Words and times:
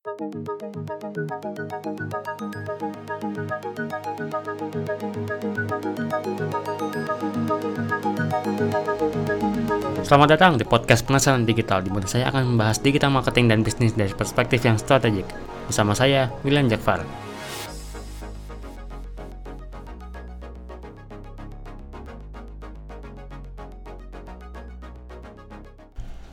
Selamat 0.00 0.16
datang 10.32 10.56
di 10.56 10.64
podcast 10.64 11.04
Penasaran 11.04 11.44
Digital, 11.44 11.84
di 11.84 11.92
mana 11.92 12.08
saya 12.08 12.32
akan 12.32 12.56
membahas 12.56 12.80
digital 12.80 13.12
marketing 13.12 13.52
dan 13.52 13.60
bisnis 13.60 13.92
dari 13.92 14.16
perspektif 14.16 14.64
yang 14.64 14.80
strategik. 14.80 15.28
Bersama 15.68 15.92
saya, 15.92 16.32
William 16.48 16.64
Jakfar. 16.64 17.04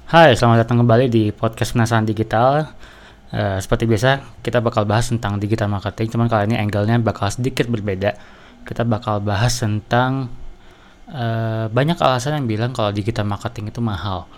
Hai, 0.07 0.39
selamat 0.39 0.63
datang 0.63 0.87
kembali 0.87 1.11
di 1.11 1.35
podcast 1.35 1.75
Penasaran 1.75 2.07
Digital. 2.07 2.71
Uh, 3.27 3.59
seperti 3.59 3.83
biasa, 3.83 4.23
kita 4.39 4.63
bakal 4.63 4.87
bahas 4.87 5.11
tentang 5.11 5.35
digital 5.35 5.67
marketing, 5.67 6.07
cuman 6.15 6.31
kali 6.31 6.47
ini 6.47 6.55
angle-nya 6.63 6.95
bakal 7.03 7.27
sedikit 7.27 7.67
berbeda. 7.67 8.15
Kita 8.63 8.87
bakal 8.87 9.19
bahas 9.19 9.51
tentang 9.59 10.31
uh, 11.11 11.67
banyak 11.67 11.99
alasan 11.99 12.39
yang 12.39 12.47
bilang 12.47 12.71
kalau 12.71 12.95
digital 12.95 13.27
marketing 13.27 13.67
itu 13.67 13.83
mahal. 13.83 14.31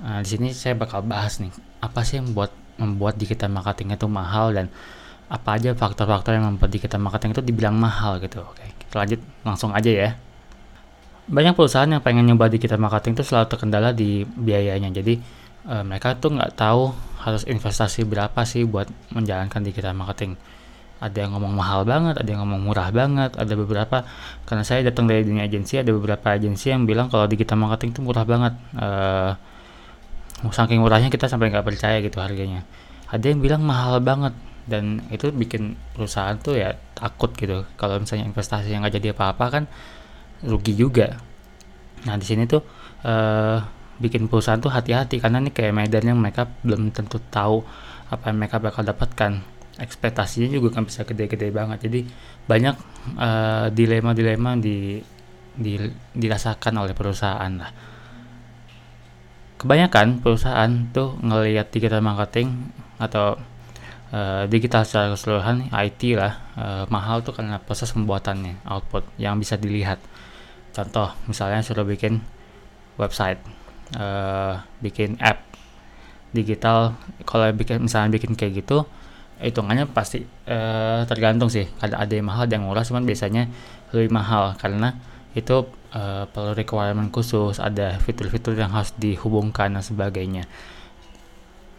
Nah, 0.00 0.24
di 0.24 0.28
sini 0.28 0.48
saya 0.56 0.72
bakal 0.72 1.04
bahas 1.04 1.36
nih, 1.36 1.52
apa 1.84 2.00
sih 2.00 2.16
yang 2.16 2.32
membuat 2.32 2.52
membuat 2.80 3.14
digital 3.20 3.52
marketing 3.52 3.94
itu 3.94 4.08
mahal 4.10 4.50
dan 4.50 4.66
apa 5.30 5.56
aja 5.56 5.72
faktor-faktor 5.72 6.36
yang 6.36 6.48
membuat 6.48 6.72
digital 6.72 7.00
marketing 7.00 7.36
itu 7.36 7.42
dibilang 7.44 7.76
mahal 7.76 8.18
gitu. 8.20 8.40
Oke, 8.40 8.64
kita 8.84 9.04
lanjut 9.04 9.20
langsung 9.46 9.70
aja 9.76 9.90
ya. 9.92 10.10
Banyak 11.24 11.56
perusahaan 11.56 11.88
yang 11.88 12.04
pengen 12.04 12.28
nyoba 12.28 12.52
digital 12.52 12.76
marketing 12.80 13.16
itu 13.16 13.24
selalu 13.24 13.46
terkendala 13.48 13.96
di 13.96 14.24
biayanya. 14.28 14.92
Jadi 14.92 15.16
uh, 15.68 15.84
mereka 15.86 16.16
tuh 16.20 16.36
nggak 16.36 16.52
tahu 16.52 16.92
harus 17.24 17.48
investasi 17.48 18.04
berapa 18.04 18.44
sih 18.44 18.68
buat 18.68 18.86
menjalankan 19.16 19.64
digital 19.64 19.96
marketing 19.96 20.36
ada 21.04 21.18
yang 21.20 21.36
ngomong 21.36 21.52
mahal 21.52 21.84
banget, 21.84 22.16
ada 22.16 22.28
yang 22.32 22.40
ngomong 22.46 22.70
murah 22.70 22.88
banget, 22.88 23.36
ada 23.36 23.54
beberapa 23.58 24.08
karena 24.48 24.64
saya 24.64 24.80
datang 24.88 25.04
dari 25.04 25.20
dunia 25.20 25.44
agensi, 25.44 25.76
ada 25.76 25.92
beberapa 25.92 26.32
agensi 26.32 26.72
yang 26.72 26.88
bilang 26.88 27.12
kalau 27.12 27.28
digital 27.28 27.60
marketing 27.60 27.92
itu 27.92 28.00
murah 28.00 28.24
banget. 28.24 28.54
Uh, 28.72 29.32
saking 30.48 30.80
murahnya 30.80 31.08
kita 31.08 31.28
sampai 31.28 31.52
nggak 31.52 31.64
percaya 31.64 32.00
gitu 32.00 32.20
harganya. 32.24 32.64
Ada 33.12 33.32
yang 33.32 33.40
bilang 33.44 33.62
mahal 33.64 34.00
banget 34.00 34.32
dan 34.64 35.04
itu 35.12 35.28
bikin 35.28 35.76
perusahaan 35.92 36.36
tuh 36.40 36.56
ya 36.56 36.72
takut 36.96 37.36
gitu. 37.36 37.68
Kalau 37.76 38.00
misalnya 38.00 38.24
investasi 38.24 38.72
yang 38.72 38.80
nggak 38.84 38.96
jadi 38.96 39.08
apa-apa 39.12 39.44
kan 39.52 39.64
rugi 40.40 40.72
juga. 40.72 41.20
Nah 42.08 42.16
di 42.16 42.24
sini 42.24 42.48
tuh 42.48 42.64
uh, 43.04 43.60
bikin 43.98 44.26
perusahaan 44.26 44.58
tuh 44.58 44.72
hati-hati 44.72 45.22
karena 45.22 45.38
ini 45.38 45.54
kayak 45.54 45.74
medan 45.74 46.04
yang 46.14 46.18
mereka 46.18 46.50
belum 46.66 46.90
tentu 46.90 47.22
tahu 47.30 47.62
apa 48.10 48.30
yang 48.30 48.38
mereka 48.38 48.58
bakal 48.58 48.82
dapatkan. 48.82 49.42
Ekspektasinya 49.74 50.54
juga 50.54 50.78
kan 50.78 50.86
bisa 50.86 51.02
gede-gede 51.02 51.50
banget. 51.50 51.90
Jadi 51.90 52.00
banyak 52.46 52.76
uh, 53.18 53.66
dilema-dilema 53.74 54.54
di, 54.58 55.02
di 55.54 55.74
dirasakan 56.14 56.74
oleh 56.78 56.94
perusahaan 56.94 57.52
lah. 57.58 57.70
Kebanyakan 59.58 60.22
perusahaan 60.22 60.70
tuh 60.94 61.18
ngelihat 61.22 61.74
digital 61.74 62.04
marketing 62.04 62.70
atau 63.02 63.34
uh, 64.14 64.44
digital 64.46 64.86
secara 64.86 65.10
keseluruhan 65.14 65.70
IT 65.74 66.02
lah 66.14 66.32
uh, 66.54 66.84
mahal 66.86 67.26
tuh 67.26 67.34
karena 67.34 67.58
proses 67.58 67.90
pembuatannya 67.90 68.62
output 68.66 69.02
yang 69.18 69.38
bisa 69.42 69.58
dilihat. 69.58 69.98
Contoh 70.74 71.10
misalnya 71.26 71.62
sudah 71.62 71.82
bikin 71.82 72.22
website 72.98 73.42
uh, 73.92 74.64
bikin 74.80 75.20
app 75.20 75.44
digital. 76.34 76.96
Kalau 77.28 77.46
bikin 77.54 77.84
misalnya 77.84 78.10
bikin 78.16 78.34
kayak 78.34 78.64
gitu 78.64 78.88
hitungannya 79.42 79.90
pasti 79.90 80.22
uh, 80.48 81.02
tergantung 81.04 81.50
sih. 81.50 81.66
Ada 81.82 82.06
ada 82.06 82.12
yang 82.14 82.26
mahal 82.30 82.46
ada 82.46 82.54
yang 82.56 82.66
murah 82.66 82.86
cuman 82.86 83.04
biasanya 83.04 83.50
lebih 83.92 84.10
mahal. 84.14 84.54
Karena 84.56 84.94
itu 85.34 85.66
uh, 85.94 86.24
perlu 86.30 86.54
requirement 86.54 87.10
khusus 87.10 87.58
ada 87.58 87.98
fitur-fitur 88.00 88.54
yang 88.54 88.70
harus 88.70 88.94
dihubungkan 88.96 89.74
dan 89.74 89.82
sebagainya. 89.82 90.46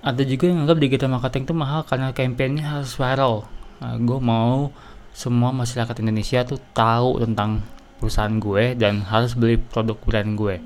Ada 0.06 0.22
juga 0.22 0.52
yang 0.52 0.68
anggap 0.68 0.78
digital 0.78 1.10
marketing 1.18 1.44
itu 1.50 1.56
mahal 1.58 1.82
karena 1.88 2.14
campaignnya 2.14 2.66
harus 2.78 2.94
viral. 2.94 3.48
Uh, 3.82 3.98
gue 3.98 4.20
mau 4.22 4.70
semua 5.16 5.56
masyarakat 5.56 5.96
Indonesia 6.04 6.44
tuh 6.44 6.60
tahu 6.76 7.24
tentang 7.24 7.64
perusahaan 7.98 8.36
gue 8.36 8.76
dan 8.76 9.08
harus 9.08 9.32
beli 9.34 9.56
produk 9.56 9.96
brand 10.04 10.36
gue 10.36 10.60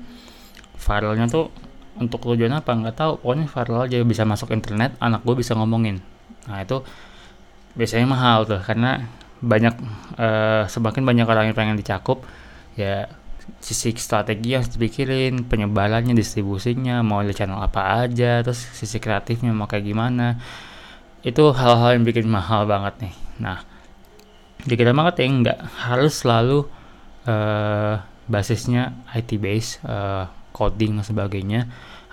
viralnya 0.80 1.28
tuh 1.28 1.52
untuk 2.00 2.24
tujuan 2.24 2.56
apa? 2.56 2.72
Nggak 2.72 2.96
tahu. 2.96 3.12
Pokoknya 3.20 3.46
viral 3.46 3.80
aja 3.86 3.96
bisa 4.02 4.22
masuk 4.24 4.50
internet 4.56 4.96
anak 4.98 5.20
gue 5.22 5.36
bisa 5.36 5.52
ngomongin. 5.52 6.00
Nah 6.48 6.64
itu 6.64 6.80
biasanya 7.76 8.06
mahal 8.08 8.48
tuh 8.48 8.58
karena 8.64 9.06
banyak 9.40 9.74
uh, 10.20 10.64
semakin 10.68 11.04
banyak 11.06 11.26
orang 11.28 11.48
yang 11.48 11.56
pengen 11.56 11.76
dicakup 11.80 12.26
ya 12.76 13.08
sisi 13.58 13.96
strategi 13.96 14.52
yang 14.52 14.62
dipikirin 14.62 15.48
penyebarannya 15.48 16.12
distribusinya 16.12 17.00
mau 17.00 17.24
di 17.24 17.32
channel 17.32 17.58
apa 17.58 18.04
aja 18.04 18.44
terus 18.44 18.60
sisi 18.60 19.00
kreatifnya 19.00 19.52
mau 19.52 19.68
kayak 19.68 19.84
gimana. 19.84 20.40
Itu 21.20 21.52
hal-hal 21.52 22.00
yang 22.00 22.04
bikin 22.08 22.28
mahal 22.28 22.64
banget 22.64 23.08
nih. 23.08 23.14
Nah 23.44 23.58
di 24.60 24.74
kita 24.76 24.92
marketing 24.92 25.44
nggak 25.44 25.58
harus 25.88 26.20
selalu 26.20 26.68
uh, 27.24 27.96
basisnya 28.28 28.92
IT 29.16 29.40
base 29.40 29.80
uh, 29.88 30.28
coding 30.60 31.00
dan 31.00 31.04
sebagainya 31.08 31.64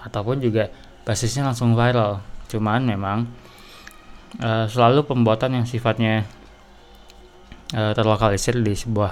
ataupun 0.08 0.40
juga 0.40 0.72
basisnya 1.04 1.44
langsung 1.44 1.76
viral. 1.76 2.24
Cuman 2.48 2.88
memang 2.88 3.28
uh, 4.40 4.66
selalu 4.72 5.04
pembuatan 5.04 5.60
yang 5.60 5.66
sifatnya 5.68 6.24
uh, 7.76 7.92
terlokalisir 7.92 8.56
di 8.60 8.72
sebuah 8.76 9.12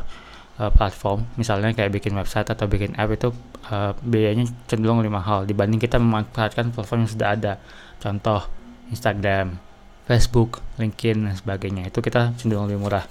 uh, 0.60 0.72
platform. 0.72 1.28
Misalnya 1.36 1.76
kayak 1.76 1.92
bikin 1.92 2.16
website 2.16 2.48
atau 2.48 2.68
bikin 2.68 2.96
app 2.96 3.12
itu 3.12 3.32
uh, 3.72 3.92
biayanya 4.04 4.48
cenderung 4.68 5.04
lebih 5.04 5.16
mahal 5.16 5.44
dibanding 5.44 5.80
kita 5.80 6.00
memanfaatkan 6.00 6.72
platform 6.72 7.08
yang 7.08 7.12
sudah 7.12 7.28
ada. 7.36 7.54
Contoh 8.00 8.44
Instagram, 8.92 9.58
Facebook, 10.06 10.62
LinkedIn 10.78 11.26
dan 11.26 11.36
sebagainya. 11.36 11.90
Itu 11.90 12.00
kita 12.00 12.38
cenderung 12.38 12.70
lebih 12.70 12.80
murah. 12.80 13.06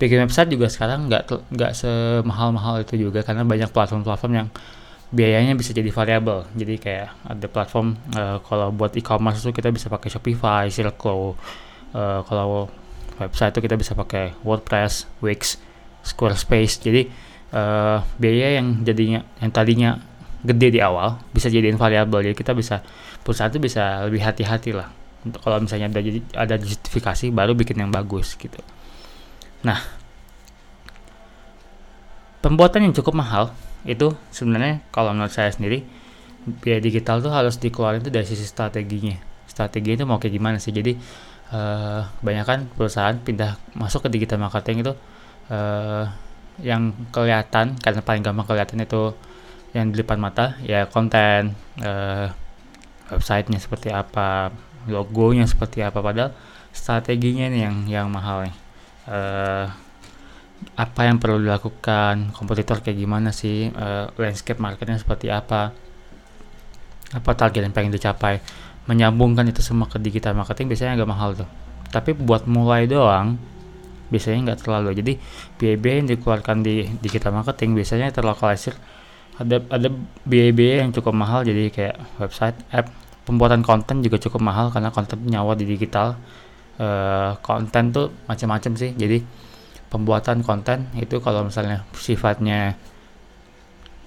Bikin 0.00 0.16
website 0.24 0.48
juga 0.48 0.72
sekarang 0.72 1.12
nggak 1.12 1.52
nggak 1.52 1.72
semahal-mahal 1.76 2.80
itu 2.80 2.96
juga 2.96 3.20
karena 3.20 3.44
banyak 3.44 3.68
platform-platform 3.68 4.32
yang 4.32 4.48
biayanya 5.10 5.58
bisa 5.58 5.74
jadi 5.74 5.90
variabel 5.90 6.46
jadi 6.54 6.74
kayak 6.78 7.08
ada 7.26 7.46
platform 7.50 7.98
uh, 8.14 8.38
kalau 8.46 8.70
buat 8.70 8.94
e-commerce 8.94 9.42
itu 9.42 9.50
kita 9.50 9.74
bisa 9.74 9.90
pakai 9.90 10.06
Shopify, 10.06 10.70
Silklo 10.70 11.34
uh, 11.94 12.22
kalau 12.22 12.70
website 13.20 13.52
itu 13.52 13.60
kita 13.60 13.76
bisa 13.76 13.92
pakai 13.92 14.32
WordPress, 14.40 15.04
Wix, 15.20 15.60
Squarespace. 16.00 16.80
Jadi 16.80 17.04
uh, 17.52 18.00
biaya 18.16 18.62
yang 18.62 18.80
jadinya 18.80 19.20
yang 19.44 19.52
tadinya 19.52 19.90
gede 20.40 20.72
di 20.72 20.80
awal 20.80 21.20
bisa 21.36 21.52
jadiin 21.52 21.76
variabel 21.76 22.24
jadi 22.24 22.32
kita 22.32 22.56
bisa 22.56 22.80
perusahaan 23.20 23.52
itu 23.52 23.60
bisa 23.60 24.08
lebih 24.08 24.24
hati-hati 24.24 24.72
lah. 24.72 24.88
Untuk 25.20 25.44
kalau 25.44 25.60
misalnya 25.60 25.92
ada 25.92 26.00
jadi 26.00 26.20
ada 26.32 26.56
justifikasi 26.56 27.28
baru 27.28 27.52
bikin 27.52 27.76
yang 27.76 27.92
bagus 27.92 28.40
gitu. 28.40 28.56
Nah 29.60 29.99
pembuatan 32.40 32.88
yang 32.88 32.94
cukup 32.96 33.14
mahal 33.16 33.52
itu 33.88 34.12
sebenarnya 34.32 34.84
kalau 34.92 35.16
menurut 35.16 35.32
saya 35.32 35.48
sendiri 35.52 35.84
biaya 36.60 36.80
digital 36.80 37.20
tuh 37.20 37.32
harus 37.32 37.60
dikeluarin 37.60 38.00
tuh 38.00 38.12
dari 38.12 38.24
sisi 38.24 38.48
strateginya. 38.48 39.16
Strategi 39.44 39.96
itu 39.96 40.04
mau 40.08 40.16
kayak 40.16 40.34
gimana 40.36 40.56
sih? 40.56 40.72
Jadi 40.72 40.96
uh, 41.52 42.02
kebanyakan 42.20 42.72
perusahaan 42.72 43.16
pindah 43.20 43.60
masuk 43.76 44.08
ke 44.08 44.20
digital 44.20 44.40
marketing 44.40 44.84
itu 44.84 44.92
uh, 45.52 46.04
yang 46.60 46.92
kelihatan 47.12 47.76
karena 47.80 48.00
paling 48.04 48.22
gampang 48.24 48.46
kelihatan 48.48 48.84
itu 48.84 49.16
yang 49.70 49.94
di 49.94 50.02
depan 50.02 50.18
mata 50.18 50.58
ya 50.64 50.88
konten 50.90 51.54
uh, 51.80 52.28
websitenya 53.08 53.62
seperti 53.62 53.94
apa 53.94 54.50
logonya 54.90 55.46
seperti 55.46 55.84
apa 55.84 56.02
padahal 56.02 56.34
strateginya 56.74 57.50
nih 57.52 57.60
yang 57.68 57.76
yang 57.86 58.06
mahal 58.08 58.48
nih. 58.48 58.56
Uh, 59.10 59.66
apa 60.76 61.08
yang 61.08 61.16
perlu 61.20 61.40
dilakukan 61.40 62.32
kompetitor 62.36 62.80
kayak 62.84 62.98
gimana 63.00 63.32
sih 63.32 63.68
uh, 63.72 64.12
landscape 64.16 64.60
marketnya 64.60 65.00
seperti 65.00 65.32
apa 65.32 65.72
apa 67.10 67.30
target 67.34 67.66
yang 67.66 67.74
pengen 67.74 67.92
dicapai. 67.94 68.38
Menyambungkan 68.86 69.46
itu 69.46 69.60
semua 69.62 69.86
ke 69.86 70.00
digital 70.00 70.34
marketing 70.34 70.72
biasanya 70.72 70.92
agak 70.98 71.10
mahal 71.10 71.30
tuh. 71.36 71.48
Tapi 71.90 72.14
buat 72.14 72.46
mulai 72.46 72.86
doang 72.86 73.38
biasanya 74.10 74.52
nggak 74.52 74.60
terlalu. 74.66 74.90
Jadi 74.98 75.12
biaya 75.58 75.96
yang 76.02 76.08
dikeluarkan 76.10 76.56
di 76.62 76.86
digital 77.02 77.34
marketing 77.34 77.74
biasanya 77.74 78.14
terlokalisir. 78.14 78.74
Ada 79.40 79.62
ada 79.72 79.88
biaya 80.26 80.84
yang 80.86 80.92
cukup 80.94 81.14
mahal 81.16 81.42
jadi 81.42 81.70
kayak 81.70 81.96
website 82.18 82.58
app. 82.70 82.90
Pembuatan 83.26 83.62
konten 83.62 84.02
juga 84.02 84.18
cukup 84.18 84.42
mahal 84.42 84.74
karena 84.74 84.90
konten 84.90 85.22
nyawa 85.26 85.54
di 85.54 85.66
digital. 85.66 86.18
Uh, 86.80 87.36
konten 87.44 87.92
tuh 87.92 88.08
macam-macam 88.24 88.72
sih. 88.72 88.96
Jadi 88.96 89.20
pembuatan 89.90 90.46
konten 90.46 90.86
itu 90.94 91.18
kalau 91.18 91.50
misalnya 91.50 91.82
sifatnya 91.98 92.78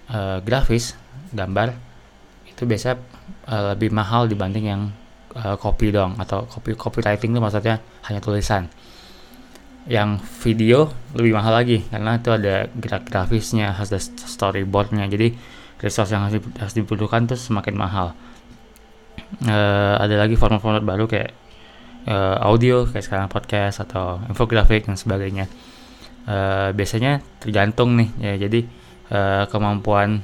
uh, 0.07 0.39
grafis 0.39 0.95
gambar 1.35 1.75
itu 2.47 2.63
biasa 2.63 2.95
uh, 3.51 3.75
lebih 3.75 3.91
mahal 3.91 4.31
dibanding 4.31 4.65
yang 4.71 4.81
uh, 5.35 5.59
copy 5.59 5.91
dong 5.91 6.15
atau 6.15 6.47
copy 6.47 6.73
copywriting 6.79 7.35
itu 7.35 7.41
maksudnya 7.43 7.83
hanya 8.07 8.23
tulisan. 8.23 8.71
Yang 9.83 10.23
video 10.39 10.95
lebih 11.11 11.35
mahal 11.35 11.59
lagi 11.59 11.83
karena 11.91 12.15
itu 12.15 12.31
ada 12.31 12.71
gerak 12.71 13.03
grafisnya 13.03 13.75
ada 13.75 13.99
storyboardnya. 13.99 15.03
Jadi 15.11 15.35
resource 15.83 16.15
yang 16.15 16.31
harus, 16.31 16.39
harus 16.55 16.71
dibutuhkan 16.71 17.27
tuh 17.27 17.35
semakin 17.35 17.75
mahal. 17.75 18.15
Uh, 19.43 19.99
ada 19.99 20.15
lagi 20.15 20.39
format-format 20.39 20.85
baru 20.85 21.05
kayak 21.09 21.43
audio 22.43 22.83
kayak 22.83 22.99
sekarang 22.99 23.27
podcast 23.31 23.79
atau 23.79 24.19
infografik 24.27 24.83
dan 24.83 24.99
sebagainya 24.99 25.47
uh, 26.27 26.69
biasanya 26.75 27.23
tergantung 27.39 27.95
nih 27.99 28.09
ya. 28.19 28.33
Jadi 28.47 28.65
uh, 29.11 29.43
kemampuan 29.47 30.23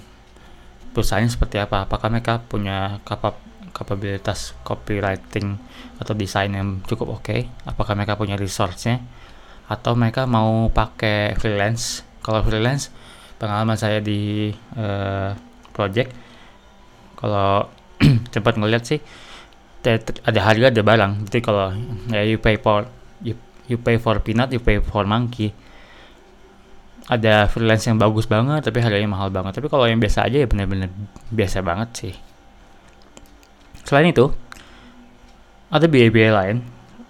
perusahaannya 0.92 1.32
seperti 1.32 1.62
apa? 1.62 1.88
Apakah 1.88 2.10
mereka 2.12 2.42
punya 2.44 3.00
kapab 3.04 3.40
kapabilitas 3.70 4.58
copywriting 4.66 5.56
atau 6.02 6.14
desain 6.18 6.52
yang 6.52 6.84
cukup 6.84 7.22
oke? 7.22 7.24
Okay? 7.24 7.48
apakah 7.64 7.96
mereka 7.96 8.20
punya 8.20 8.36
resource-nya? 8.36 9.00
Atau 9.70 9.94
mereka 9.94 10.26
mau 10.26 10.68
pakai 10.74 11.38
freelance? 11.38 12.02
Kalau 12.26 12.42
freelance 12.44 12.92
pengalaman 13.40 13.80
saya 13.80 14.04
di 14.04 14.52
uh, 14.76 15.32
project 15.72 16.12
kalau 17.16 17.72
cepat 18.34 18.60
ngeliat 18.60 18.84
sih 18.84 19.00
ada 20.28 20.40
harga 20.44 20.76
ada 20.76 20.84
barang. 20.84 21.12
Jadi 21.32 21.40
kalau 21.40 21.72
ya 22.12 22.28
you 22.28 22.36
pay 22.36 22.60
for 22.60 22.84
you, 23.24 23.40
you 23.72 23.80
pay 23.80 23.96
for 23.96 24.20
peanut 24.20 24.52
you 24.52 24.60
pay 24.60 24.84
for 24.84 25.08
monkey 25.08 25.56
ada 27.10 27.50
freelance 27.50 27.90
yang 27.90 27.98
bagus 27.98 28.30
banget 28.30 28.70
tapi 28.70 28.86
harganya 28.86 29.10
mahal 29.10 29.34
banget. 29.34 29.58
Tapi 29.58 29.68
kalau 29.68 29.90
yang 29.90 29.98
biasa 29.98 30.30
aja 30.30 30.46
ya 30.46 30.48
benar-benar 30.48 30.94
biasa 31.34 31.66
banget 31.66 31.90
sih. 31.98 32.16
Selain 33.82 34.06
itu 34.06 34.30
ada 35.74 35.86
biaya-biaya 35.90 36.32
lain 36.34 36.58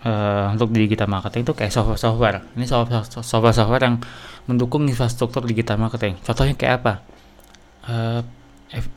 uh, 0.07 0.55
untuk 0.55 0.71
di 0.71 0.87
digital 0.87 1.11
marketing 1.11 1.43
itu 1.43 1.51
kayak 1.51 1.71
software-software 1.75 2.55
ini 2.55 2.63
software-software 2.67 3.83
yang 3.83 3.99
mendukung 4.47 4.87
infrastruktur 4.87 5.43
digital 5.43 5.75
marketing. 5.75 6.15
Contohnya 6.23 6.55
kayak 6.55 6.73
apa? 6.79 6.93
Uh, 7.83 8.21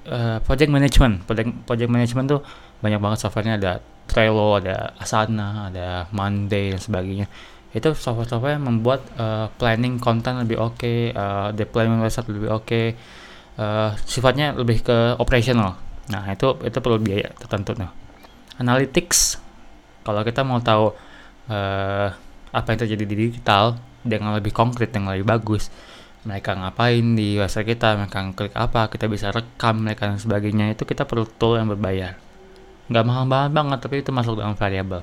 uh, 0.07 0.39
project 0.47 0.71
management. 0.71 1.27
Project 1.27 1.51
project 1.67 1.91
management 1.91 2.27
tuh 2.31 2.41
banyak 2.79 3.03
banget 3.03 3.19
softwarenya. 3.27 3.59
Ada 3.59 3.73
Trello 4.07 4.59
ada 4.59 4.95
Asana 4.99 5.71
ada 5.71 6.07
Monday 6.15 6.75
dan 6.75 6.81
sebagainya 6.83 7.27
itu 7.73 7.89
software-software 7.97 8.61
yang 8.61 8.69
membuat 8.69 9.01
uh, 9.17 9.49
planning 9.57 9.97
konten 9.97 10.45
lebih 10.45 10.61
oke 10.61 10.77
okay, 10.77 11.11
uh, 11.13 11.51
deployment 11.57 12.05
website 12.05 12.29
lebih 12.29 12.53
oke 12.53 12.69
okay, 12.69 12.87
uh, 13.57 13.97
sifatnya 14.05 14.53
lebih 14.53 14.85
ke 14.85 15.17
operational 15.17 15.81
nah 16.13 16.29
itu 16.29 16.53
itu 16.65 16.79
perlu 16.79 17.01
biaya 17.01 17.33
tertentu 17.37 17.73
nih 17.81 17.89
analytics 18.61 19.41
kalau 20.05 20.21
kita 20.27 20.45
mau 20.45 20.61
tahu 20.61 20.93
uh, 21.49 22.09
apa 22.53 22.67
yang 22.69 22.79
terjadi 22.85 23.05
di 23.09 23.17
digital 23.17 23.81
dengan 24.05 24.37
lebih 24.37 24.53
konkret 24.53 24.93
dengan 24.93 25.17
lebih 25.17 25.25
bagus 25.25 25.73
mereka 26.23 26.55
ngapain 26.55 27.03
di 27.19 27.35
website 27.35 27.75
kita, 27.75 27.99
mereka 27.99 28.23
klik 28.35 28.55
apa, 28.55 28.87
kita 28.87 29.11
bisa 29.11 29.35
rekam 29.35 29.83
mereka 29.83 30.07
dan 30.07 30.23
sebagainya, 30.23 30.71
itu 30.71 30.87
kita 30.87 31.03
perlu 31.03 31.27
tool 31.27 31.59
yang 31.59 31.67
berbayar. 31.67 32.15
Nggak 32.87 33.05
mahal-mahal 33.07 33.49
banget, 33.51 33.79
tapi 33.83 34.07
itu 34.07 34.15
masuk 34.15 34.39
dalam 34.39 34.55
variabel. 34.55 35.03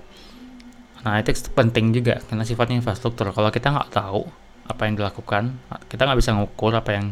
Nah, 1.00 1.20
itu 1.24 1.32
penting 1.56 1.96
juga, 1.96 2.20
karena 2.28 2.44
sifatnya 2.44 2.80
infrastruktur. 2.80 3.32
Kalau 3.32 3.50
kita 3.50 3.72
nggak 3.72 3.90
tahu 3.96 4.28
apa 4.68 4.82
yang 4.86 5.00
dilakukan, 5.00 5.56
kita 5.88 6.06
nggak 6.06 6.20
bisa 6.20 6.32
ngukur 6.36 6.76
apa 6.76 6.92
yang 6.94 7.06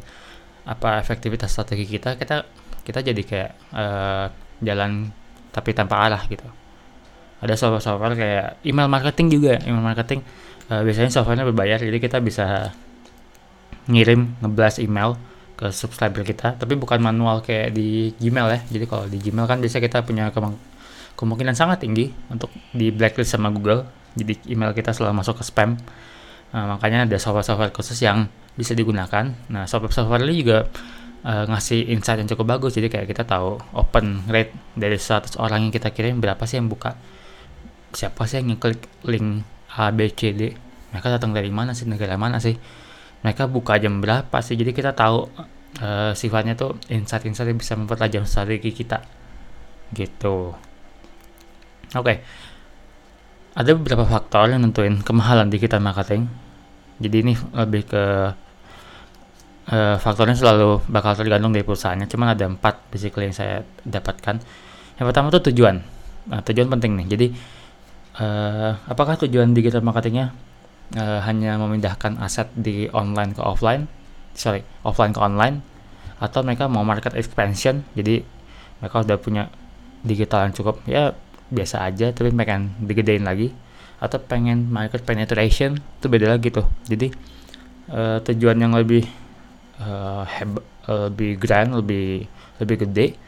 apa 0.68 1.00
efektivitas 1.00 1.56
strategi 1.56 1.88
kita, 1.88 2.20
kita 2.20 2.44
kita 2.84 3.00
jadi 3.00 3.22
kayak 3.24 3.52
uh, 3.72 4.28
jalan 4.60 5.08
tapi 5.56 5.72
tanpa 5.72 6.04
arah 6.04 6.22
gitu. 6.28 6.44
Ada 7.40 7.56
software-software 7.56 8.16
kayak 8.20 8.48
email 8.68 8.92
marketing 8.92 9.28
juga, 9.32 9.54
email 9.64 9.84
marketing 9.84 10.20
uh, 10.68 10.84
biasanya 10.84 11.12
softwarenya 11.14 11.48
berbayar, 11.48 11.80
jadi 11.80 11.98
kita 12.04 12.20
bisa 12.20 12.76
ngirim 13.88 14.36
ngeblas 14.44 14.84
email 14.84 15.16
ke 15.58 15.74
subscriber 15.74 16.22
kita 16.22 16.54
tapi 16.54 16.78
bukan 16.78 17.02
manual 17.02 17.42
kayak 17.42 17.74
di 17.74 18.14
Gmail 18.22 18.48
ya 18.54 18.60
jadi 18.70 18.86
kalau 18.86 19.10
di 19.10 19.18
Gmail 19.18 19.48
kan 19.50 19.58
biasa 19.58 19.82
kita 19.82 20.06
punya 20.06 20.30
kemungkinan 21.18 21.58
sangat 21.58 21.82
tinggi 21.82 22.14
untuk 22.30 22.54
di 22.72 22.94
blacklist 22.94 23.34
sama 23.34 23.50
Google. 23.50 23.90
Jadi 24.14 24.54
email 24.54 24.72
kita 24.78 24.94
selalu 24.94 25.26
masuk 25.26 25.42
ke 25.42 25.44
spam. 25.44 25.76
Nah, 26.54 26.78
makanya 26.78 27.04
ada 27.10 27.18
software-software 27.18 27.74
khusus 27.74 27.98
yang 28.06 28.30
bisa 28.58 28.74
digunakan. 28.74 29.34
Nah 29.54 29.70
software-software 29.70 30.26
ini 30.26 30.42
juga 30.42 30.66
uh, 31.22 31.46
ngasih 31.46 31.94
insight 31.94 32.22
yang 32.22 32.30
cukup 32.34 32.58
bagus. 32.58 32.74
Jadi 32.78 32.90
kayak 32.90 33.08
kita 33.10 33.24
tahu 33.24 33.62
open 33.78 34.26
rate 34.28 34.52
dari 34.74 34.98
100 34.98 35.38
orang 35.38 35.70
yang 35.70 35.72
kita 35.72 35.94
kirim 35.94 36.18
berapa 36.18 36.42
sih 36.50 36.58
yang 36.58 36.68
buka? 36.68 36.98
Siapa 37.94 38.26
sih 38.26 38.42
yang 38.42 38.58
ngeklik 38.58 38.82
link 39.06 39.46
A 39.78 39.94
B 39.94 40.10
C 40.10 40.34
D? 40.34 40.58
Mereka 40.92 41.08
datang 41.14 41.32
dari 41.38 41.54
mana 41.54 41.78
sih? 41.78 41.86
Negara 41.86 42.18
mana 42.18 42.42
sih? 42.42 42.58
Mereka 43.22 43.46
buka 43.46 43.78
jam 43.78 44.02
berapa 44.02 44.38
sih? 44.42 44.58
Jadi 44.58 44.74
kita 44.74 44.98
tahu 44.98 45.30
uh, 45.82 46.12
sifatnya 46.18 46.58
tuh 46.58 46.82
insight-insight 46.90 47.54
yang 47.54 47.62
bisa 47.62 47.78
mempertajam 47.78 48.26
strategi 48.26 48.74
kita. 48.74 49.06
Gitu 49.94 50.67
oke. 51.96 52.04
Okay. 52.04 52.18
ada 53.58 53.74
beberapa 53.74 54.06
faktor 54.06 54.54
yang 54.54 54.62
nentuin 54.62 55.02
kemahalan 55.02 55.50
digital 55.50 55.82
marketing. 55.82 56.30
Jadi 57.02 57.16
ini 57.26 57.34
lebih 57.58 57.90
ke 57.90 58.04
uh, 59.74 59.96
faktornya 59.98 60.38
selalu 60.38 60.86
bakal 60.86 61.18
tergantung 61.18 61.50
dari 61.54 61.66
perusahaannya. 61.66 62.06
Cuman 62.06 62.38
ada 62.38 62.46
empat 62.46 62.86
basically 62.94 63.30
yang 63.30 63.34
saya 63.34 63.66
dapatkan. 63.82 64.38
Yang 65.02 65.06
pertama 65.10 65.34
tuh 65.34 65.50
tujuan. 65.50 65.82
Nah, 66.30 66.46
tujuan 66.46 66.70
penting 66.70 67.02
nih. 67.02 67.08
Jadi 67.18 67.28
uh, 68.22 68.78
apakah 68.86 69.18
tujuan 69.26 69.58
digital 69.58 69.82
marketingnya? 69.82 70.38
Uh, 70.96 71.20
hanya 71.28 71.60
memindahkan 71.60 72.16
aset 72.24 72.48
di 72.56 72.88
online 72.96 73.36
ke 73.36 73.44
offline, 73.44 73.92
sorry 74.32 74.64
offline 74.88 75.12
ke 75.12 75.20
online, 75.20 75.60
atau 76.24 76.48
mereka 76.48 76.72
mau 76.72 76.88
market 76.88 77.12
expansion, 77.20 77.84
jadi 77.92 78.24
mereka 78.80 79.04
udah 79.04 79.20
punya 79.20 79.44
digital 80.08 80.48
yang 80.48 80.56
cukup. 80.56 80.80
Ya 80.88 81.12
biasa 81.54 81.88
aja, 81.88 82.12
tapi 82.12 82.34
pengen 82.34 82.76
digedein 82.84 83.24
lagi, 83.24 83.54
atau 83.98 84.20
pengen 84.22 84.68
market 84.70 85.04
penetration 85.04 85.80
itu 85.80 86.08
beda 86.08 86.38
lagi 86.38 86.52
tuh. 86.52 86.68
Jadi 86.88 87.12
uh, 87.92 88.20
tujuan 88.24 88.58
yang 88.60 88.74
lebih 88.76 89.06
uh, 89.82 90.24
heb 90.28 90.60
lebih 90.88 91.36
grand, 91.36 91.76
lebih 91.76 92.24
lebih 92.64 92.88
gede 92.88 93.20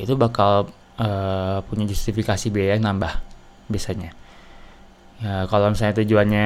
itu 0.00 0.16
bakal 0.16 0.72
uh, 0.96 1.60
punya 1.68 1.84
justifikasi 1.84 2.48
biaya 2.48 2.80
yang 2.80 2.88
nambah 2.88 3.20
biasanya. 3.68 4.16
Ya, 5.22 5.46
kalau 5.46 5.70
misalnya 5.70 6.02
tujuannya 6.02 6.44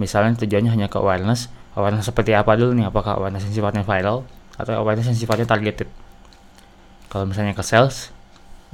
misalnya 0.00 0.34
tujuannya 0.40 0.70
hanya 0.72 0.88
ke 0.88 0.96
awareness 0.96 1.52
awareness 1.76 2.08
seperti 2.08 2.34
apa 2.34 2.56
dulu 2.56 2.74
nih 2.74 2.86
apakah 2.88 3.18
awareness 3.18 3.46
yang 3.46 3.54
sifatnya 3.62 3.82
viral 3.86 4.26
atau 4.56 4.72
awareness 4.78 5.10
yang 5.10 5.18
sifatnya 5.18 5.46
targeted 5.46 5.90
kalau 7.12 7.30
misalnya 7.30 7.54
ke 7.54 7.62
sales 7.62 8.10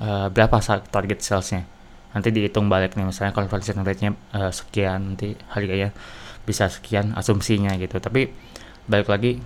uh, 0.01 0.31
berapa 0.33 0.55
target 0.89 1.19
salesnya 1.21 1.67
nanti 2.11 2.29
dihitung 2.35 2.67
balik 2.67 2.99
nih 2.99 3.07
misalnya 3.07 3.31
conversion 3.31 3.81
rate-nya 3.87 4.19
uh, 4.35 4.51
sekian 4.51 5.15
nanti 5.15 5.39
harganya 5.55 5.95
bisa 6.43 6.67
sekian 6.67 7.15
asumsinya 7.15 7.75
gitu. 7.79 8.03
Tapi 8.03 8.31
balik 8.91 9.07
lagi 9.07 9.39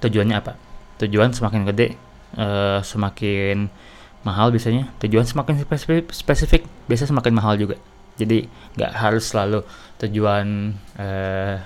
tujuannya 0.00 0.36
apa? 0.36 0.56
Tujuan 1.04 1.36
semakin 1.36 1.68
gede 1.68 1.96
uh, 2.40 2.80
semakin 2.80 3.68
mahal 4.26 4.50
biasanya. 4.50 4.90
Tujuan 5.04 5.22
semakin 5.28 5.62
spesifik, 5.62 6.10
spesifik 6.10 6.62
biasa 6.90 7.06
semakin 7.06 7.32
mahal 7.36 7.54
juga. 7.60 7.76
Jadi 8.16 8.48
nggak 8.74 8.92
harus 8.96 9.28
selalu 9.28 9.60
tujuan 10.00 10.72
eh, 10.96 11.56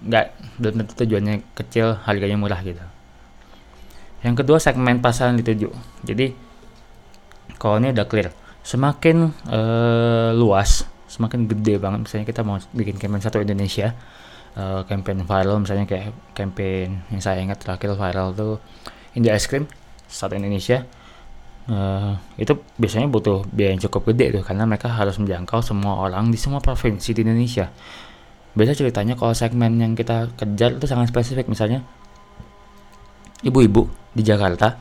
nggak 0.00 0.26
belum 0.56 0.74
tentu 0.80 0.92
tujuannya 1.04 1.34
kecil 1.52 2.00
harganya 2.08 2.40
murah 2.40 2.60
gitu. 2.64 2.80
Yang 4.24 4.34
kedua 4.42 4.58
segmen 4.58 4.98
pasar 5.04 5.30
yang 5.30 5.38
dituju. 5.44 5.68
Jadi 6.08 6.32
kalau 7.60 7.78
ini 7.78 7.92
udah 7.92 8.08
clear 8.08 8.32
semakin 8.68 9.32
uh, 9.48 10.36
luas 10.36 10.84
semakin 11.08 11.48
gede 11.48 11.80
banget. 11.80 12.04
Misalnya 12.04 12.26
kita 12.28 12.44
mau 12.44 12.60
bikin 12.76 13.00
campaign 13.00 13.24
satu 13.24 13.40
Indonesia 13.40 13.96
uh, 14.60 14.84
campaign 14.84 15.24
viral 15.24 15.64
misalnya 15.64 15.88
kayak 15.88 16.12
campaign 16.36 17.00
yang 17.08 17.22
saya 17.24 17.40
ingat 17.40 17.64
terakhir 17.64 17.96
viral 17.96 18.36
tuh 18.36 18.60
India 19.16 19.32
Ice 19.32 19.48
Cream 19.48 19.64
satu 20.04 20.36
Indonesia. 20.36 20.84
Uh, 21.68 22.16
itu 22.40 22.56
biasanya 22.80 23.12
butuh 23.12 23.44
biaya 23.52 23.76
yang 23.76 23.82
cukup 23.88 24.12
gede 24.12 24.40
tuh 24.40 24.44
karena 24.44 24.64
mereka 24.64 24.88
harus 24.88 25.20
menjangkau 25.20 25.60
semua 25.60 26.00
orang 26.00 26.32
di 26.32 26.36
semua 26.40 26.60
provinsi 26.60 27.16
di 27.16 27.24
Indonesia. 27.24 27.72
Biasa 28.52 28.72
ceritanya 28.76 29.16
kalau 29.16 29.32
segmen 29.32 29.76
yang 29.80 29.92
kita 29.92 30.32
kejar 30.36 30.76
itu 30.76 30.84
sangat 30.88 31.12
spesifik. 31.12 31.48
Misalnya 31.48 31.84
ibu-ibu 33.44 33.88
di 34.16 34.24
Jakarta 34.24 34.80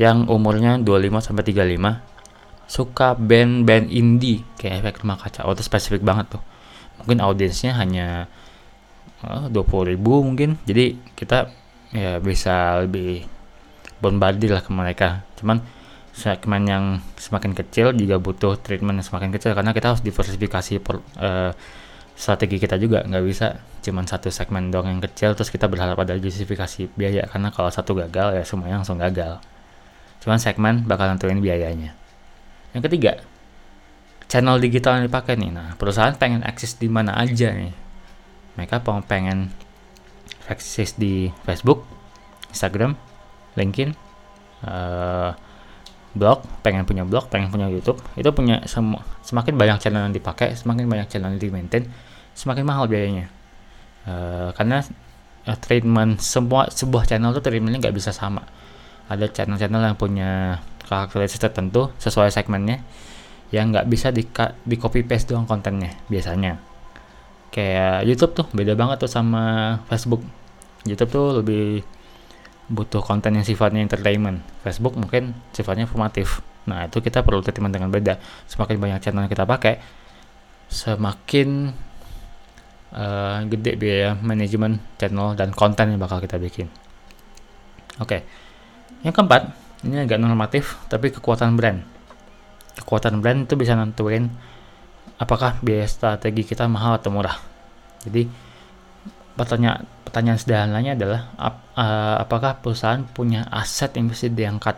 yang 0.00 0.24
umurnya 0.32 0.80
25 0.80 1.20
sampai 1.20 1.44
35 1.44 2.09
suka 2.70 3.18
band-band 3.18 3.90
indie 3.90 4.46
kayak 4.54 4.86
efek 4.86 5.02
rumah 5.02 5.18
kaca. 5.18 5.42
Oh, 5.42 5.52
itu 5.58 5.66
spesifik 5.66 6.06
banget 6.06 6.38
tuh. 6.38 6.42
Mungkin 7.02 7.18
audiensnya 7.18 7.74
hanya 7.74 8.30
uh, 9.26 9.50
puluh 9.66 9.90
ribu 9.90 10.22
mungkin. 10.22 10.54
Jadi 10.70 10.94
kita 11.18 11.50
ya 11.90 12.22
bisa 12.22 12.86
lebih 12.86 13.26
bombardir 13.98 14.54
lah 14.54 14.62
ke 14.62 14.70
mereka. 14.70 15.26
Cuman 15.42 15.58
segmen 16.14 16.62
yang 16.70 16.84
semakin 17.18 17.58
kecil 17.58 17.90
juga 17.98 18.22
butuh 18.22 18.54
treatment 18.62 19.02
yang 19.02 19.06
semakin 19.06 19.30
kecil 19.34 19.50
karena 19.58 19.74
kita 19.74 19.94
harus 19.94 20.02
diversifikasi 20.06 20.78
per, 20.78 21.02
uh, 21.18 21.50
strategi 22.18 22.60
kita 22.60 22.76
juga 22.76 23.00
nggak 23.06 23.24
bisa 23.24 23.56
cuman 23.80 24.04
satu 24.04 24.28
segmen 24.28 24.68
dong 24.68 24.84
yang 24.84 25.00
kecil 25.00 25.32
terus 25.32 25.48
kita 25.48 25.64
berharap 25.70 25.96
ada 25.96 26.20
justifikasi 26.20 26.92
biaya 26.92 27.24
karena 27.24 27.48
kalau 27.48 27.72
satu 27.72 27.96
gagal 27.96 28.36
ya 28.36 28.44
semuanya 28.44 28.84
langsung 28.84 29.00
gagal 29.00 29.40
cuman 30.20 30.36
segmen 30.36 30.84
bakal 30.84 31.08
nentuin 31.08 31.40
biayanya 31.40 31.96
yang 32.74 32.82
ketiga 32.86 33.20
channel 34.30 34.62
digital 34.62 35.02
yang 35.02 35.10
dipakai 35.10 35.34
nih. 35.34 35.50
Nah 35.50 35.74
perusahaan 35.74 36.14
pengen 36.14 36.46
akses 36.46 36.78
di 36.78 36.86
mana 36.86 37.18
aja 37.18 37.50
nih. 37.50 37.74
Mereka 38.54 38.86
pengen 39.10 39.50
akses 40.46 40.94
di 40.94 41.34
Facebook 41.42 41.82
Instagram 42.54 42.94
LinkedIn 43.58 43.94
uh, 44.66 45.34
blog 46.10 46.42
pengen 46.62 46.86
punya 46.86 47.02
blog 47.02 47.26
pengen 47.26 47.50
punya 47.50 47.66
YouTube. 47.66 47.98
Itu 48.14 48.30
punya 48.30 48.62
sem 48.70 48.86
semakin 49.26 49.58
banyak 49.58 49.78
channel 49.82 50.06
yang 50.06 50.14
dipakai 50.14 50.54
semakin 50.54 50.86
banyak 50.86 51.10
channel 51.10 51.34
yang 51.34 51.42
di 51.42 51.50
maintain 51.50 51.84
semakin 52.38 52.62
mahal 52.62 52.86
biayanya. 52.86 53.26
Uh, 54.06 54.54
karena 54.54 54.80
uh, 55.46 55.58
treatment 55.58 56.22
semua 56.22 56.70
sebuah 56.70 57.10
channel 57.10 57.34
tuh 57.34 57.42
treatmentnya 57.42 57.82
nggak 57.82 57.96
bisa 57.98 58.14
sama. 58.14 58.46
Ada 59.10 59.26
channel-channel 59.26 59.82
yang 59.90 59.98
punya 59.98 60.62
karakteristik 60.90 61.38
tertentu 61.46 61.94
sesuai 62.02 62.34
segmennya 62.34 62.82
yang 63.54 63.70
nggak 63.70 63.86
bisa 63.86 64.10
di, 64.10 64.26
di 64.66 64.76
copy 64.78 65.06
paste 65.06 65.30
doang 65.30 65.46
kontennya 65.46 65.94
biasanya. 66.10 66.58
Kayak 67.54 68.06
YouTube 68.06 68.32
tuh 68.34 68.46
beda 68.50 68.74
banget 68.74 69.06
tuh 69.06 69.10
sama 69.10 69.78
Facebook. 69.86 70.22
YouTube 70.82 71.10
tuh 71.10 71.26
lebih 71.42 71.86
butuh 72.70 73.02
konten 73.02 73.38
yang 73.38 73.46
sifatnya 73.46 73.82
entertainment. 73.82 74.42
Facebook 74.66 74.94
mungkin 74.98 75.34
sifatnya 75.54 75.86
informatif. 75.86 76.42
Nah 76.66 76.86
itu 76.86 77.02
kita 77.02 77.22
perlu 77.26 77.42
treatment 77.42 77.74
dengan 77.74 77.90
beda. 77.90 78.18
Semakin 78.46 78.78
banyak 78.78 78.98
channel 79.02 79.26
yang 79.26 79.32
kita 79.32 79.46
pakai 79.46 79.82
semakin 80.70 81.74
uh, 82.94 83.42
gede 83.50 83.74
biaya 83.74 84.14
manajemen 84.14 84.78
channel 84.98 85.34
dan 85.34 85.50
konten 85.50 85.90
yang 85.90 85.98
bakal 85.98 86.22
kita 86.22 86.38
bikin. 86.38 86.70
Oke, 87.98 88.06
okay. 88.06 88.20
yang 89.02 89.12
keempat 89.12 89.50
ini 89.86 90.04
agak 90.04 90.20
normatif 90.20 90.76
tapi 90.92 91.08
kekuatan 91.12 91.56
brand. 91.56 91.80
Kekuatan 92.76 93.20
brand 93.24 93.48
itu 93.48 93.54
bisa 93.56 93.76
nentuin 93.76 94.28
apakah 95.20 95.60
biaya 95.60 95.88
strategi 95.88 96.44
kita 96.44 96.68
mahal 96.68 96.96
atau 97.00 97.12
murah. 97.12 97.36
Jadi 98.04 98.28
pertanyaan 99.36 99.84
pertanyaan 100.04 100.38
sederhananya 100.40 100.92
adalah 100.96 101.20
ap, 101.36 101.56
uh, 101.76 102.16
apakah 102.20 102.60
perusahaan 102.60 103.00
punya 103.04 103.46
aset 103.48 103.94
yang 103.96 104.08
bisa 104.08 104.28
diangkat 104.28 104.76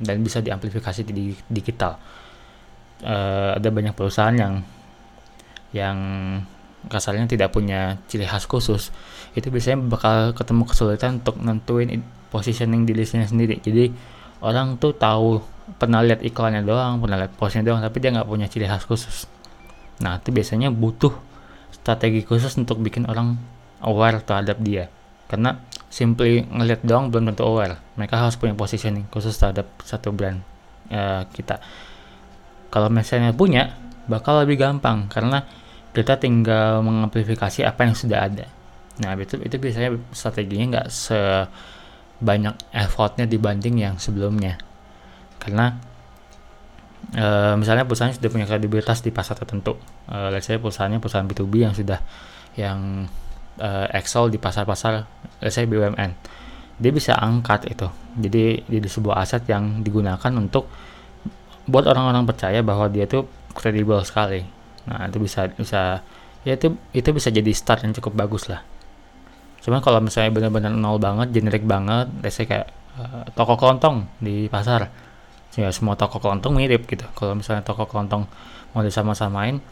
dan 0.00 0.16
bisa 0.20 0.40
diamplifikasi 0.44 1.06
di 1.06 1.36
digital. 1.48 1.96
Uh, 3.04 3.56
ada 3.56 3.68
banyak 3.68 3.92
perusahaan 3.92 4.32
yang 4.32 4.64
yang 5.74 5.98
kasarnya 6.88 7.24
tidak 7.26 7.50
punya 7.50 7.98
ciri 8.06 8.28
khas 8.28 8.44
khusus 8.44 8.92
itu 9.34 9.48
biasanya 9.48 9.80
bakal 9.88 10.36
ketemu 10.36 10.62
kesulitan 10.68 11.18
untuk 11.20 11.36
nentuin 11.40 12.04
positioning 12.34 12.82
di 12.82 12.98
listnya 12.98 13.22
sendiri. 13.22 13.62
Jadi 13.62 13.94
orang 14.42 14.74
tuh 14.82 14.90
tahu 14.98 15.38
pernah 15.78 16.04
lihat 16.04 16.20
iklannya 16.20 16.60
doang 16.60 17.00
pernah 17.00 17.16
lihat 17.24 17.32
postnya 17.40 17.64
doang 17.64 17.80
tapi 17.80 17.96
dia 18.02 18.12
nggak 18.12 18.28
punya 18.28 18.50
ciri 18.50 18.66
khas 18.66 18.84
khusus. 18.84 19.30
Nah 20.02 20.18
itu 20.18 20.34
biasanya 20.34 20.74
butuh 20.74 21.14
strategi 21.70 22.26
khusus 22.26 22.52
untuk 22.58 22.82
bikin 22.82 23.06
orang 23.06 23.38
aware 23.80 24.18
terhadap 24.20 24.58
dia. 24.60 24.90
Karena 25.30 25.56
simply 25.88 26.44
ngeliat 26.44 26.82
doang 26.82 27.08
belum 27.08 27.32
tentu 27.32 27.46
aware. 27.46 27.80
Mereka 27.96 28.18
harus 28.18 28.36
punya 28.36 28.52
positioning 28.52 29.06
khusus 29.08 29.32
terhadap 29.38 29.70
satu 29.86 30.10
brand 30.10 30.42
uh, 30.90 31.24
kita. 31.32 31.62
Kalau 32.68 32.90
misalnya 32.90 33.30
punya 33.32 33.72
bakal 34.10 34.42
lebih 34.44 34.60
gampang. 34.60 35.08
Karena 35.08 35.46
kita 35.94 36.18
tinggal 36.18 36.82
mengamplifikasi 36.82 37.62
apa 37.62 37.86
yang 37.86 37.94
sudah 37.94 38.18
ada. 38.26 38.46
Nah 38.98 39.14
itu 39.14 39.38
itu 39.40 39.56
biasanya 39.56 39.94
strateginya 40.10 40.66
nggak 40.78 40.88
sebanyak 42.24 42.56
effortnya 42.72 43.28
dibanding 43.28 43.84
yang 43.84 44.00
sebelumnya. 44.00 44.56
Karena 45.36 45.76
e, 47.12 47.52
misalnya 47.60 47.84
perusahaan 47.84 48.16
sudah 48.16 48.32
punya 48.32 48.48
kredibilitas 48.48 49.04
di 49.04 49.12
pasar 49.12 49.36
tertentu. 49.36 49.76
E, 50.08 50.32
let's 50.32 50.48
say 50.48 50.56
perusahaannya 50.56 51.04
perusahaan 51.04 51.28
B2B 51.28 51.52
yang 51.68 51.76
sudah 51.76 52.00
yang 52.56 53.04
e, 53.60 53.70
excel 53.92 54.32
di 54.32 54.40
pasar-pasar 54.40 55.04
let's 55.44 55.52
say 55.52 55.68
BUMN 55.68 56.16
dia 56.80 56.90
bisa 56.90 57.12
angkat 57.12 57.68
itu. 57.68 57.92
Jadi 58.16 58.64
jadi 58.66 58.88
sebuah 58.88 59.20
aset 59.20 59.44
yang 59.44 59.84
digunakan 59.84 60.32
untuk 60.32 60.64
buat 61.68 61.84
orang-orang 61.84 62.24
percaya 62.24 62.64
bahwa 62.64 62.88
dia 62.88 63.04
tuh 63.04 63.28
kredibel 63.52 64.00
sekali. 64.00 64.42
Nah 64.88 65.12
itu 65.12 65.20
bisa 65.20 65.52
bisa 65.52 66.00
ya 66.40 66.56
itu 66.56 66.72
itu 66.96 67.08
bisa 67.12 67.28
jadi 67.28 67.52
start 67.52 67.84
yang 67.84 67.92
cukup 67.92 68.16
bagus 68.16 68.48
lah 68.48 68.64
cuman 69.64 69.80
kalau 69.80 69.98
misalnya 70.04 70.28
benar-benar 70.28 70.76
nol 70.76 71.00
banget 71.00 71.32
generik 71.32 71.64
banget 71.64 72.12
let's 72.20 72.36
kayak 72.36 72.68
uh, 72.98 73.24
toko 73.34 73.58
kelontong 73.58 74.06
di 74.22 74.46
pasar. 74.50 74.90
Ya 75.54 75.70
semua 75.70 75.94
toko 75.94 76.18
kelontong 76.18 76.58
mirip 76.58 76.86
gitu. 76.90 77.06
Kalau 77.14 77.38
misalnya 77.38 77.62
toko 77.62 77.86
kelontong 77.86 78.26
mau 78.74 78.82
disama-samain 78.82 79.62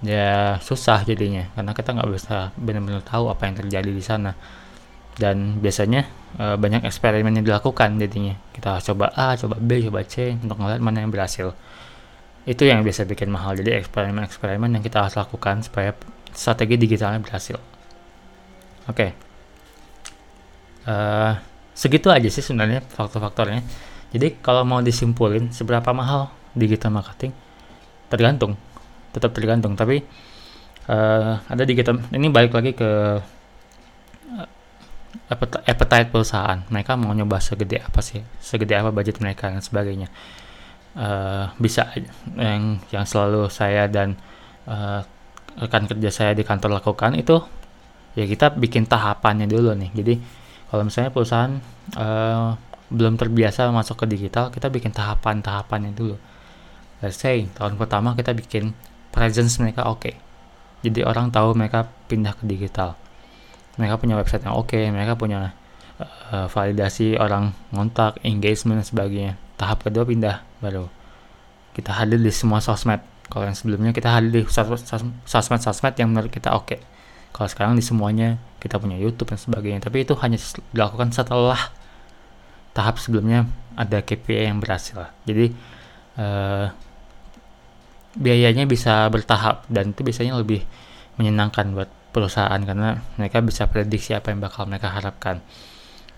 ya 0.00 0.56
susah 0.60 1.04
jadinya. 1.04 1.52
Karena 1.52 1.72
kita 1.76 1.92
nggak 1.92 2.10
bisa 2.12 2.36
benar-benar 2.56 3.04
tahu 3.04 3.28
apa 3.28 3.42
yang 3.44 3.56
terjadi 3.60 3.90
di 3.92 4.04
sana. 4.04 4.32
Dan 5.14 5.62
biasanya 5.62 6.08
uh, 6.40 6.56
banyak 6.56 6.88
eksperimen 6.88 7.36
yang 7.36 7.44
dilakukan 7.44 8.00
jadinya. 8.00 8.34
Kita 8.50 8.80
coba 8.80 9.12
A 9.12 9.36
coba 9.36 9.60
B 9.60 9.84
coba 9.84 10.00
C 10.08 10.34
untuk 10.40 10.56
ngeliat 10.56 10.80
mana 10.80 11.04
yang 11.04 11.12
berhasil. 11.12 11.52
Itu 12.48 12.64
yang 12.64 12.80
biasa 12.84 13.04
bikin 13.08 13.28
mahal. 13.28 13.56
Jadi 13.60 13.76
eksperimen-eksperimen 13.84 14.72
yang 14.72 14.82
kita 14.84 15.04
harus 15.04 15.16
lakukan 15.20 15.64
supaya 15.64 15.92
strategi 16.32 16.80
digitalnya 16.80 17.20
berhasil 17.20 17.73
oke. 18.88 18.96
Okay. 18.96 19.10
uh, 20.86 20.92
eh, 20.92 21.32
segitu 21.74 22.08
aja 22.12 22.28
sih 22.30 22.44
sebenarnya 22.44 22.84
faktor-faktornya. 22.84 23.64
Jadi 24.14 24.38
kalau 24.38 24.62
mau 24.62 24.78
disimpulin 24.78 25.50
seberapa 25.50 25.90
mahal 25.90 26.30
digital 26.54 26.94
marketing 26.94 27.34
tergantung. 28.06 28.54
Tetap 29.10 29.34
tergantung. 29.34 29.74
Tapi 29.74 30.02
uh, 30.86 31.42
ada 31.42 31.62
digital 31.66 31.98
ini 32.14 32.30
balik 32.30 32.54
lagi 32.54 32.72
ke 32.78 32.90
uh, 34.30 35.66
appetite 35.66 36.14
perusahaan. 36.14 36.62
Mereka 36.70 36.94
mau 36.94 37.10
nyoba 37.10 37.42
segede 37.42 37.82
apa 37.82 37.98
sih? 37.98 38.22
Segede 38.38 38.78
apa 38.78 38.94
budget 38.94 39.18
mereka 39.18 39.50
dan 39.50 39.62
sebagainya. 39.64 40.08
Uh, 40.94 41.50
bisa 41.58 41.90
yang 42.38 42.78
yang 42.94 43.02
selalu 43.02 43.50
saya 43.50 43.90
dan 43.90 44.14
uh, 44.70 45.02
rekan 45.58 45.90
kerja 45.90 46.10
saya 46.10 46.32
di 46.38 46.46
kantor 46.46 46.78
lakukan 46.78 47.18
itu 47.18 47.42
ya 48.14 48.24
kita 48.24 48.54
bikin 48.54 48.86
tahapannya 48.86 49.46
dulu 49.50 49.74
nih. 49.74 49.90
Jadi 49.94 50.14
kalau 50.70 50.82
misalnya 50.86 51.10
perusahaan 51.14 51.54
uh, 51.98 52.54
belum 52.90 53.18
terbiasa 53.18 53.70
masuk 53.74 54.04
ke 54.04 54.06
digital 54.10 54.54
kita 54.54 54.70
bikin 54.70 54.94
tahapan-tahapannya 54.94 55.92
dulu. 55.94 56.16
Let's 57.02 57.20
say 57.20 57.46
tahun 57.52 57.76
pertama 57.76 58.14
kita 58.14 58.32
bikin 58.32 58.72
presence 59.10 59.58
mereka 59.62 59.86
oke. 59.86 60.10
Okay. 60.10 60.14
jadi 60.84 61.00
orang 61.08 61.32
tahu 61.32 61.56
mereka 61.56 61.88
pindah 62.10 62.36
ke 62.36 62.44
digital. 62.44 62.94
Mereka 63.80 63.98
punya 63.98 64.14
website 64.20 64.44
yang 64.44 64.54
oke 64.54 64.70
okay, 64.70 64.92
mereka 64.92 65.16
punya 65.18 65.56
uh, 66.30 66.46
validasi 66.46 67.16
orang 67.18 67.56
ngontak 67.72 68.20
engagement 68.22 68.84
dan 68.84 68.86
sebagainya. 68.86 69.34
Tahap 69.56 69.82
kedua 69.86 70.04
pindah 70.04 70.44
baru 70.60 70.86
kita 71.74 71.90
hadir 71.90 72.22
di 72.22 72.30
semua 72.30 72.62
sosmed. 72.62 73.02
Kalau 73.26 73.44
yang 73.50 73.58
sebelumnya 73.58 73.90
kita 73.90 74.14
hadir 74.14 74.30
di 74.30 74.42
sosmed-sosmed 75.26 75.94
yang 75.98 76.08
menurut 76.14 76.30
kita 76.30 76.54
oke. 76.54 76.78
okay. 76.78 76.80
Kalau 77.34 77.50
sekarang 77.50 77.74
di 77.74 77.82
semuanya 77.82 78.38
kita 78.62 78.78
punya 78.78 78.94
YouTube 78.94 79.34
dan 79.34 79.42
sebagainya 79.42 79.82
tapi 79.82 80.06
itu 80.06 80.14
hanya 80.22 80.38
dilakukan 80.70 81.10
setelah 81.10 81.58
tahap 82.70 83.02
sebelumnya 83.02 83.50
ada 83.74 84.02
KPI 84.02 84.50
yang 84.50 84.62
berhasil. 84.62 85.10
Jadi 85.26 85.50
uh, 86.18 86.70
biayanya 88.14 88.66
bisa 88.70 89.10
bertahap 89.10 89.66
dan 89.66 89.90
itu 89.90 90.06
biasanya 90.06 90.38
lebih 90.38 90.62
menyenangkan 91.18 91.74
buat 91.74 91.90
perusahaan 92.14 92.58
karena 92.62 93.02
mereka 93.18 93.42
bisa 93.42 93.66
prediksi 93.66 94.14
apa 94.14 94.30
yang 94.30 94.38
bakal 94.38 94.70
mereka 94.70 94.94
harapkan. 94.94 95.42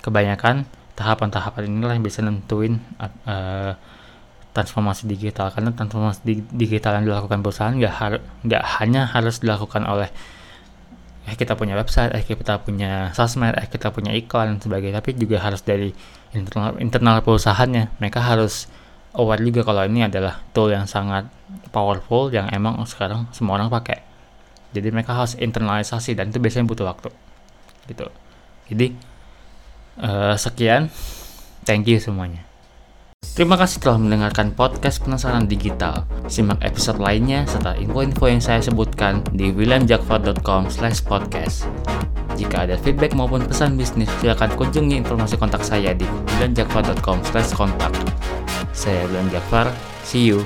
Kebanyakan 0.04 0.68
tahapan-tahapan 0.96 1.68
inilah 1.68 1.96
yang 1.96 2.04
bisa 2.04 2.20
nentuin 2.20 2.80
uh, 3.00 3.72
transformasi 4.52 5.08
digital. 5.08 5.52
Karena 5.52 5.72
transformasi 5.72 6.20
di, 6.24 6.44
digital 6.52 7.00
yang 7.00 7.08
dilakukan 7.08 7.40
perusahaan 7.40 7.72
nggak 7.76 7.94
nggak 8.48 8.64
hanya 8.80 9.08
harus 9.08 9.40
dilakukan 9.40 9.84
oleh 9.84 10.08
eh 11.26 11.34
kita 11.34 11.58
punya 11.58 11.74
website 11.74 12.14
eh 12.14 12.22
kita 12.22 12.62
punya 12.62 13.10
sosmed 13.10 13.58
eh 13.58 13.66
kita 13.66 13.90
punya 13.90 14.14
iklan 14.14 14.56
dan 14.56 14.58
sebagainya. 14.62 15.02
Tapi 15.02 15.18
juga 15.18 15.42
harus 15.42 15.60
dari 15.60 15.90
internal 16.32 16.78
internal 16.78 17.20
perusahaannya. 17.20 17.98
Mereka 17.98 18.20
harus 18.22 18.70
aware 19.18 19.42
juga 19.42 19.66
kalau 19.66 19.82
ini 19.84 20.06
adalah 20.06 20.40
tool 20.54 20.70
yang 20.70 20.86
sangat 20.86 21.26
powerful 21.74 22.30
yang 22.30 22.46
emang 22.54 22.78
sekarang 22.86 23.26
semua 23.34 23.58
orang 23.58 23.68
pakai. 23.68 24.02
Jadi 24.70 24.88
mereka 24.94 25.18
harus 25.18 25.34
internalisasi 25.34 26.14
dan 26.14 26.30
itu 26.30 26.38
biasanya 26.38 26.66
butuh 26.68 26.86
waktu. 26.86 27.10
Gitu. 27.90 28.06
Jadi 28.72 28.86
uh, 30.00 30.34
sekian. 30.38 30.88
Thank 31.66 31.90
you 31.90 31.98
semuanya 31.98 32.46
Terima 33.36 33.60
kasih 33.60 33.84
telah 33.84 34.00
mendengarkan 34.00 34.52
podcast 34.56 35.04
Penasaran 35.04 35.44
Digital. 35.44 36.08
Simak 36.24 36.56
episode 36.64 36.96
lainnya 36.96 37.44
serta 37.44 37.76
info-info 37.76 38.32
yang 38.32 38.40
saya 38.40 38.64
sebutkan 38.64 39.20
di 39.36 39.52
williamjakfar.com 39.52 40.72
podcast. 41.04 41.68
Jika 42.36 42.64
ada 42.64 42.80
feedback 42.80 43.12
maupun 43.12 43.44
pesan 43.44 43.76
bisnis, 43.76 44.08
silakan 44.24 44.52
kunjungi 44.56 45.04
informasi 45.04 45.36
kontak 45.36 45.60
saya 45.60 45.92
di 45.92 46.08
williamjakfar.com 46.36 47.20
kontak. 47.52 47.92
Saya 48.72 49.04
William 49.04 49.28
Jakfar, 49.28 49.68
see 50.00 50.32
you. 50.32 50.40